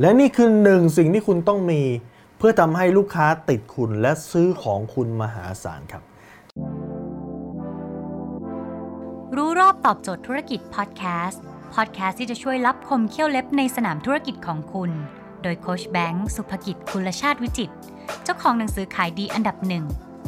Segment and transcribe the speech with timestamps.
[0.00, 1.82] และนี่คือหนึ่งสิ่งที่คุณต้องมี
[2.38, 6.02] เพื่อทำให้ลูกค้าติดคุณและซื้อของคุณมหาศาลครับ
[9.36, 11.42] รู้รอบตอบโจทย์ธุรกิจพอดแคสต์
[11.74, 14.90] พอดแคสต์ที่จะช่วยรับคมเขี้ยวเล็บในสนามธุรกิจของคุณ
[15.42, 17.74] โดยโคชแบงค์สุภกิจคุณชาติวิจิตร
[18.24, 19.84] เจ้าของหนังสือขายดีอันดับหนึ่ง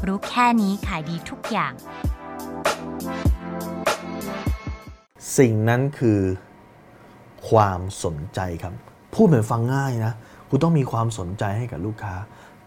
[0.06, 1.72] รู้แค่นี้ขายดีทุกอย่าง
[5.36, 6.20] สิ่งนั้นคือ
[7.48, 8.74] ความสนใจครับ
[9.18, 10.12] พูดเหมือนฟังง่ายนะ
[10.48, 12.14] คุณต้องมีความสนใจให้กับลูกค้า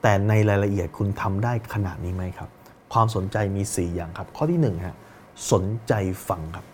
[0.01, 2.49] แต่ในรายละเอียดคุณทำได้ขนาดนี้ไหมครับ
[2.93, 4.95] ความสนใจมี 4 อย่างครับ ข้อที่1ฮะ
[5.51, 5.93] สนใจ
[6.29, 6.65] ฟังครับ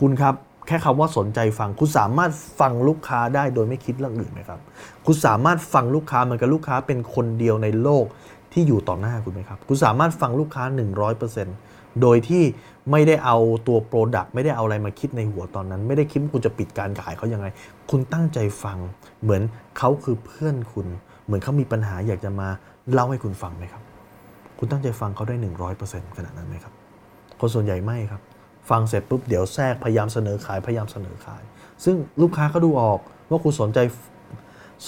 [0.00, 0.34] คุณครับ
[0.66, 2.30] แค่คำว่าสนใจฟัง คุณสามารถ
[2.60, 4.60] ฟังลูกค้าได้โดยไม่คิดเรื่องอื่นไหมครับ
[5.06, 8.04] คุณสามารถฟังลูกค้าเหมือนกับลูกค้าเป็นคนเดียวในโลก
[8.52, 10.64] ที่อยู่ต่อหน้าคุณไหมครับ คุณสามารถฟังลูกค้า
[11.26, 12.44] 100% โดยที่
[12.90, 13.36] ไม่ได้เอา
[13.68, 17.46] ตัวโปรดักต์ไม่ได้เอาอะไรมาคิดในหัวตอนนั้น ไม่ได้คิดว่าคุณจะปิดการขายเขายังไง
[17.90, 18.78] คุณตั้งใจฟัง
[19.22, 19.42] เหมือน
[19.78, 20.86] เขาคือเพื่อนคุณ
[21.24, 22.48] เหมือนเขามีปัญหาอยากจะมา
[22.92, 23.82] เล่าให้คุณฟังไหมครับ
[24.58, 25.36] คุณตั้งใจฟังเขาได้
[25.76, 26.72] 100%ขนาดนั้นไหมครับ
[27.40, 28.20] คนส่วนใหญ่ไม่ครับ
[28.70, 31.42] ฟังเสร็จปุ๊บเดี๋ยวแทรกพยายามเสนอขายพยายามเสนอขาย
[31.84, 33.78] ซึ่งลูกค้าก็ดูออกว่าคุณสนใจ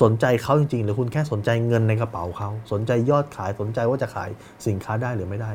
[0.02, 4.30] สนใจเขาจริงๆ หรือคุณแค่สนใจเงินในกระเป๋าเขาสนใจยอดขายสนใจว่าจะขาย
[4.66, 5.52] สินค้าได้หรือไม่ได้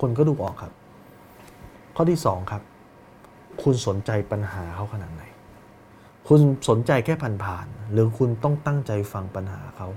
[0.00, 0.72] คนก็ดูออกครับ
[1.96, 2.62] ข้อที่ 2 ครับ
[3.62, 5.22] คุณสนใจปัญหาเขาขนาดไหน
[6.28, 9.88] คุณสนใจแค่ผ่านๆหรือคุณต้องตั้งใจฟังปัญหาเขา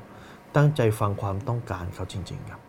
[0.55, 2.61] ตั้งใจฟังความต้องการเขาจริง ๆ ครับ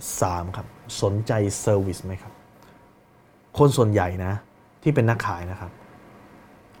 [0.00, 0.56] 3.
[0.56, 0.66] ครับ
[1.02, 2.32] สนใจเซอร์วิสไหมครับ
[3.58, 4.32] คนส่วนใหญ่นะ
[4.82, 5.72] ที่เป็นนักขายนะครับ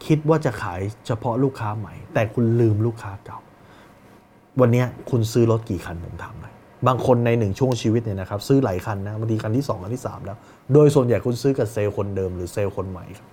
[0.06, 3.38] คิดว่าจะขายเฉพาะลูกค้าใหม่ แต่คุณลืมลูกค้าเก่า
[4.60, 6.54] วันนี้คุณซื้อรถกี่คันผมถามหน่อย
[6.86, 10.36] บางคนในหนึ่งช่วงชีวิตเนี่ยนะครับซื้อหลายคันนะบางทีคันที่ 2คันที่ 3 แล้ว
[10.72, 13.28] โดยส่วนใหญ่คุณซื้อกับเซลล์คนเดิมหรือเซลล์คนใหม่ครับ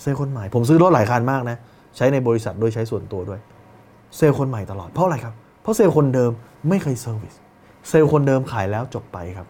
[0.00, 1.56] เซลล์คนใหม่ ผมซื้อรถหลายคันมากนะ
[1.96, 3.40] ใช้ในบริษัทด้วยใช้ส่วนตัวด้วย
[4.16, 6.30] เซลล์คนใหม่ตลอดเพราะอะไรครับ เพราะเซลล์คนเดิม
[6.68, 7.34] ไม่เคย service
[7.88, 9.46] sales คนเดิมขายแล้วจบไปครับ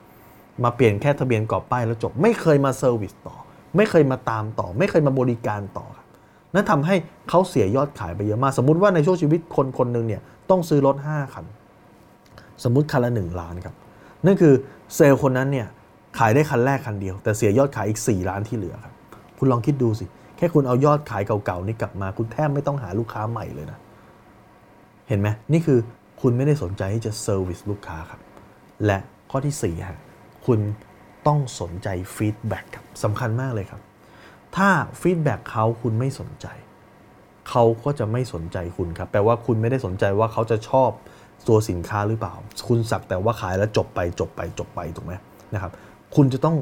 [0.65, 3.37] มาเปลี่ยนแค่ทะเบียนกรอบป้ายแล้วจบ ไม่เคยมา service ต่อ
[3.77, 6.07] ไม่เคยมาตามต่อ ไม่เคยมาบริการต่อครับ
[6.55, 6.97] นั่นทำให้
[7.29, 10.21] เขาเสียยอดขายไปเยอะมากสมมุติว่าในช่วงชีวิตคนคนหนึ่งเนี่ย
[10.51, 11.45] ต้องซื้อรถ5คัน
[12.65, 13.75] สมมุติคันละ 1 ล้านครับ
[14.27, 14.55] นั่นคือ
[14.95, 15.67] เซลล์คนนั้นเนี่ย
[16.19, 18.95] ขายได้คันแรกคันเดียว แต่เสียยอดขายอีก 4 ล้านที่เหลือครับ
[19.39, 20.05] คุณลองคิดดูสิ
[20.37, 23.79] แค่คุณเอายอดขายเก่าๆนี่กลับมา คุณแทบไม่ต้องหาลูกค้าใหม่เลยนะ
[25.09, 25.79] เห็นไหมนี่คือ
[26.21, 28.21] คุณไม่ได้สนใจที่จะ service ลูกค้าครับ
[28.87, 28.99] และ
[29.31, 29.99] ข้อที่4ฮะ
[30.47, 30.61] คุณ
[31.27, 33.81] ต้องสนใจfeedback ครับสำคัญมากเลยครับ
[34.57, 34.69] ถ้า
[35.01, 36.47] feedback เขาคุณไม่สนใจ
[37.49, 40.91] เขาก็จะไม่สนใจคุณครับ แปลว่าคุณไม่ได้สนใจว่าเขาจะชอบ
[41.49, 42.35] ตัวสินค้าหรือเปล่า
[42.69, 45.13] คุณสักแต่ว่าขายแล้วจบไปจบไปจบไปถูกไหม
[45.55, 45.73] นะครับ
[46.15, 46.57] คุณจะต้อง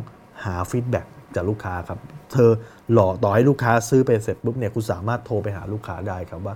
[0.44, 1.98] หา feedback จากลูกค้าครับ
[2.32, 2.50] เธอ
[2.92, 6.54] หล่อต่อให้ลูกค้าซื้อไปเสร็จปุ๊บเนี่ยคุณสามารถโทรไปหาลูกค้าได้ครับว่า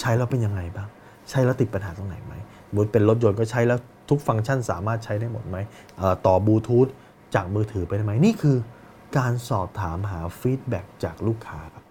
[0.00, 0.88] ใช้แล้วเป็นยังไงบ้าง
[1.30, 2.34] ใช้แล้วติดปัญหาตรงไหนไหม
[2.74, 3.78] สมมุติเป็นรถยนต์ก็ใช้แล้ว
[4.10, 5.56] ทุกฟังก์ชันสามารถใช้ได้หมดไหม
[6.26, 6.86] ต่อบลูทูธ
[7.34, 8.56] จากมือถือไปได้ไหมนี่คือ
[9.18, 11.84] การสอบถามหา feedback จากลูกค้าครับ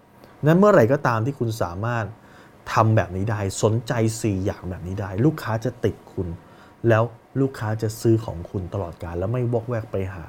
[0.46, 2.04] นั้นเมื่อไหร่ก็ตามที่คุณสามารถ
[2.72, 6.28] ทำแบบนี้ได้สนใจ 4 อย่างแบบนี้ได้ ลูกค้าจะติดคุณ
[6.88, 7.02] แล้ว
[7.40, 10.24] ลูกค้าจะซื้อของคุณตลอดกาล แล้วไม่วอกแวกไปหา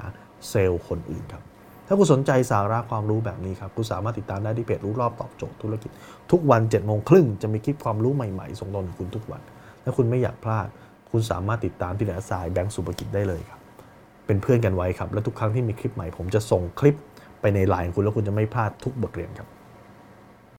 [0.50, 1.44] เซลล์คนอื่นครับ
[1.88, 5.92] ถ้าคุณสนใจสาระความรู้แบบนี้ครับคุณสามารถติดตามได้ที่เพจรู้รอบตอบโจทย์ธุรกิจ
[6.32, 9.42] ทุกวันเจ็ดโมงครึ่งจะมีคลิปความรู้ใหม่ๆ ส่งตรงถึงคุณทุกวัน
[9.84, 10.68] ถ้าคุณไม่อยากพลาด
[11.12, 13.60] คุณสามารถติดตามที่แหนสายแบงก์สุภกิจได้เลยครับ
[14.26, 16.96] เป็นเพื่อนกันไว้ครับและทุกครั้งที่มีคลิปใหม่ผมจะส่งคลิป
[17.42, 19.48] ไปในไลน์ของคุณแล้วคุณจะไม่พลาดทุกบทเรียนครับ